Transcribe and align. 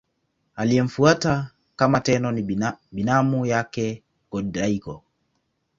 Aliyemfuata 0.55 1.51
kama 1.75 1.99
Tenno 2.01 2.31
ni 2.31 2.47
binamu 2.91 3.45
yake 3.45 4.03
Go-Daigo. 4.31 5.03